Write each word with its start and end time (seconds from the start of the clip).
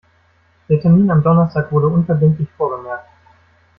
Der 0.67 0.79
Termin 0.81 1.11
am 1.11 1.21
Donnerstag 1.21 1.71
wurde 1.71 1.85
unverbindlich 1.85 2.49
vorgemerkt. 2.57 3.05